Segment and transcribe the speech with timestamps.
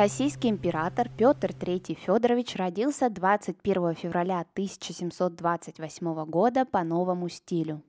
[0.00, 7.82] Российский император Петр III Федорович родился 21 февраля 1728 года по новому стилю.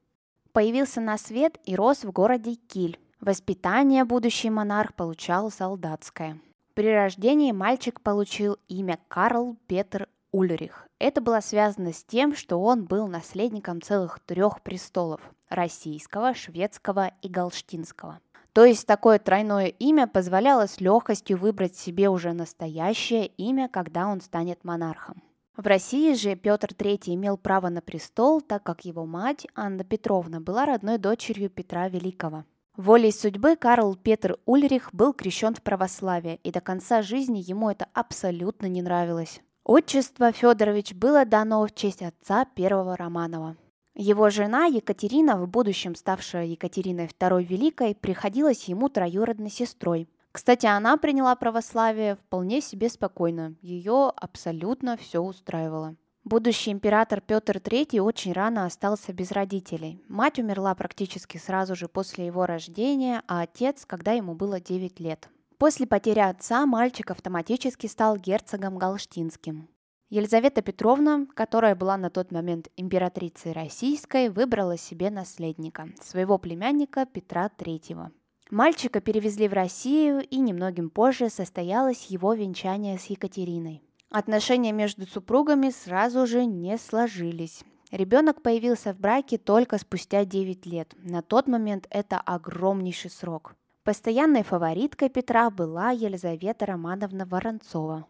[0.52, 3.00] Появился на свет и рос в городе Киль.
[3.22, 6.40] Воспитание будущий монарх получал солдатское.
[6.74, 10.88] При рождении мальчик получил имя Карл Петр Ульрих.
[10.98, 17.30] Это было связано с тем, что он был наследником целых трех престолов– российского, шведского и
[17.30, 18.20] галштинского–
[18.60, 24.20] то есть такое тройное имя позволяло с легкостью выбрать себе уже настоящее имя, когда он
[24.20, 25.24] станет монархом.
[25.56, 30.42] В России же Петр III имел право на престол, так как его мать, Анна Петровна,
[30.42, 32.44] была родной дочерью Петра Великого.
[32.76, 37.88] Волей судьбы Карл Петр Ульрих был крещен в православие, и до конца жизни ему это
[37.94, 39.40] абсолютно не нравилось.
[39.64, 43.56] Отчество Федорович было дано в честь отца первого Романова.
[44.02, 50.08] Его жена Екатерина, в будущем ставшая Екатериной II Великой, приходилась ему троюродной сестрой.
[50.32, 55.98] Кстати, она приняла православие вполне себе спокойно, ее абсолютно все устраивало.
[56.24, 60.02] Будущий император Петр III очень рано остался без родителей.
[60.08, 65.28] Мать умерла практически сразу же после его рождения, а отец, когда ему было 9 лет.
[65.58, 69.68] После потери отца мальчик автоматически стал герцогом Галштинским.
[70.10, 77.48] Елизавета Петровна, которая была на тот момент императрицей российской, выбрала себе наследника, своего племянника Петра
[77.56, 78.08] III.
[78.50, 83.84] Мальчика перевезли в Россию, и немногим позже состоялось его венчание с Екатериной.
[84.10, 87.64] Отношения между супругами сразу же не сложились.
[87.92, 90.96] Ребенок появился в браке только спустя 9 лет.
[91.04, 93.54] На тот момент это огромнейший срок.
[93.84, 98.08] Постоянной фавориткой Петра была Елизавета Романовна Воронцова.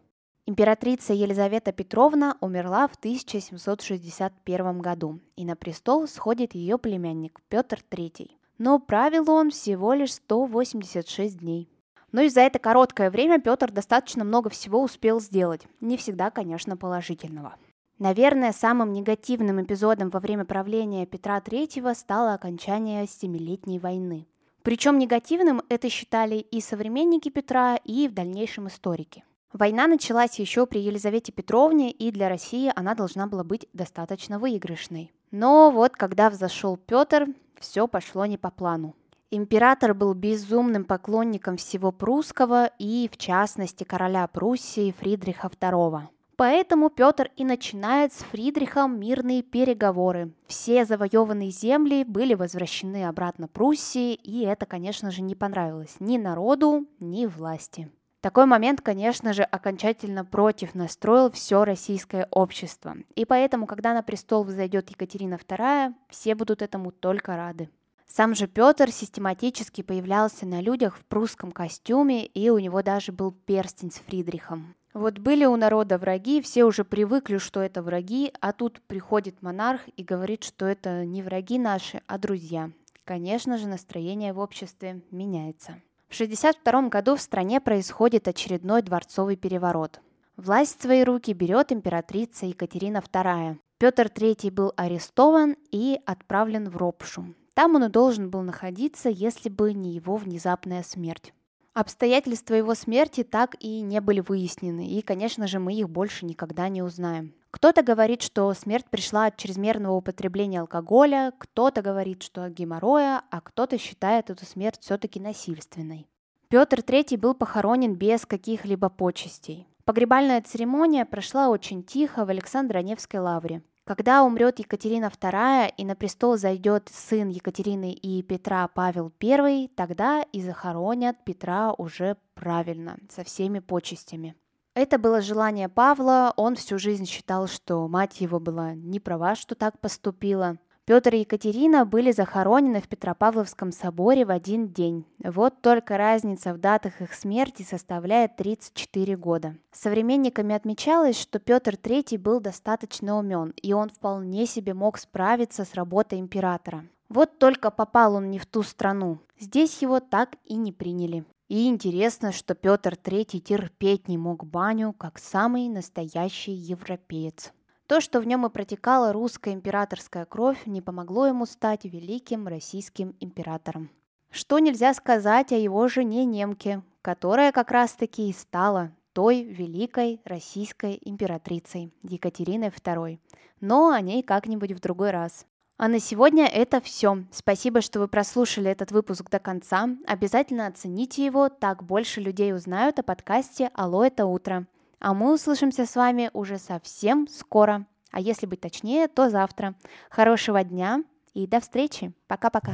[0.50, 8.32] Императрица Елизавета Петровна умерла в 1761 году, и на престол сходит ее племянник Петр III.
[8.58, 11.68] Но правил он всего лишь 186 дней.
[12.10, 15.68] Но и за это короткое время Петр достаточно много всего успел сделать.
[15.80, 17.54] Не всегда, конечно, положительного.
[18.00, 24.26] Наверное, самым негативным эпизодом во время правления Петра III стало окончание Семилетней войны.
[24.62, 29.22] Причем негативным это считали и современники Петра, и в дальнейшем историки.
[29.52, 35.12] Война началась еще при Елизавете Петровне, и для России она должна была быть достаточно выигрышной.
[35.32, 37.26] Но вот когда взошел Петр,
[37.58, 38.94] все пошло не по плану.
[39.32, 46.02] Император был безумным поклонником всего прусского и, в частности, короля Пруссии Фридриха II.
[46.36, 50.32] Поэтому Петр и начинает с Фридрихом мирные переговоры.
[50.46, 56.86] Все завоеванные земли были возвращены обратно Пруссии, и это, конечно же, не понравилось ни народу,
[56.98, 57.90] ни власти.
[58.20, 62.96] Такой момент, конечно же, окончательно против настроил все российское общество.
[63.14, 67.70] И поэтому, когда на престол взойдет Екатерина II, все будут этому только рады.
[68.06, 73.30] Сам же Петр систематически появлялся на людях в прусском костюме, и у него даже был
[73.32, 74.74] перстень с Фридрихом.
[74.92, 79.82] Вот были у народа враги, все уже привыкли, что это враги, а тут приходит монарх
[79.96, 82.72] и говорит, что это не враги наши, а друзья.
[83.04, 85.80] Конечно же, настроение в обществе меняется.
[86.10, 90.00] В 1962 году в стране происходит очередной дворцовый переворот.
[90.36, 93.58] Власть в свои руки берет императрица Екатерина II.
[93.78, 97.32] Петр III был арестован и отправлен в Ропшу.
[97.54, 101.32] Там он и должен был находиться, если бы не его внезапная смерть.
[101.74, 106.68] Обстоятельства его смерти так и не были выяснены, и, конечно же, мы их больше никогда
[106.68, 107.34] не узнаем.
[107.50, 113.40] Кто-то говорит, что смерть пришла от чрезмерного употребления алкоголя, кто-то говорит, что от геморроя, а
[113.40, 116.06] кто-то считает эту смерть все-таки насильственной.
[116.48, 119.66] Петр III был похоронен без каких-либо почестей.
[119.84, 123.62] Погребальная церемония прошла очень тихо в Александро-Невской лавре.
[123.84, 130.22] Когда умрет Екатерина II и на престол зайдет сын Екатерины и Петра Павел I, тогда
[130.22, 134.36] и захоронят Петра уже правильно, со всеми почестями.
[134.82, 139.54] Это было желание Павла, он всю жизнь считал, что мать его была не права, что
[139.54, 140.56] так поступила.
[140.86, 145.04] Петр и Екатерина были захоронены в Петропавловском соборе в один день.
[145.22, 149.54] Вот только разница в датах их смерти составляет 34 года.
[149.70, 155.74] Современниками отмечалось, что Петр III был достаточно умен, и он вполне себе мог справиться с
[155.74, 156.86] работой императора.
[157.10, 159.18] Вот только попал он не в ту страну.
[159.38, 161.26] Здесь его так и не приняли.
[161.50, 167.52] И интересно, что Петр III терпеть не мог баню, как самый настоящий европеец.
[167.88, 173.16] То, что в нем и протекала русская императорская кровь, не помогло ему стать великим российским
[173.18, 173.90] императором.
[174.30, 181.00] Что нельзя сказать о его жене немке, которая как раз-таки и стала той великой российской
[181.04, 183.18] императрицей Екатериной II.
[183.60, 185.46] Но о ней как-нибудь в другой раз.
[185.82, 187.24] А на сегодня это все.
[187.32, 189.88] Спасибо, что вы прослушали этот выпуск до конца.
[190.06, 194.66] Обязательно оцените его, так больше людей узнают о подкасте «Алло, это утро».
[194.98, 197.86] А мы услышимся с вами уже совсем скоро.
[198.12, 199.74] А если быть точнее, то завтра.
[200.10, 202.12] Хорошего дня и до встречи.
[202.26, 202.72] Пока-пока.